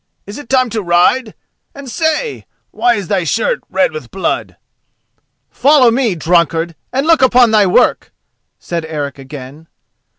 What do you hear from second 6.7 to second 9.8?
and look upon thy work!" Eric said again.